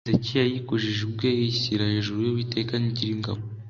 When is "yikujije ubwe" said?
0.51-1.27